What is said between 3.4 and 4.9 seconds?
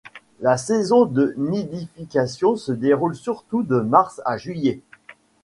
de mars à juillet.